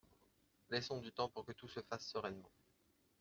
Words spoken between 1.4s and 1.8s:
que tout se